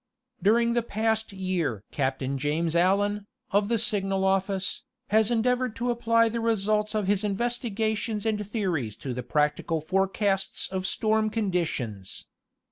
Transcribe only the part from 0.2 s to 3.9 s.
During the past year Captain James Allen, of the